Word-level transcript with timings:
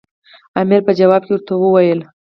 امیر 0.59 0.81
په 0.87 0.91
ځواب 0.99 1.21
کې 1.27 1.31
ورته 1.33 1.53
وویل. 1.57 1.99